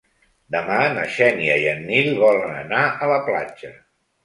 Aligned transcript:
Demà 0.53 0.77
na 0.93 1.03
Xènia 1.17 1.59
i 1.65 1.69
en 1.75 1.85
Nil 1.91 2.11
volen 2.25 2.59
anar 2.65 2.83
a 2.91 3.13
la 3.15 3.21
platja. 3.31 3.75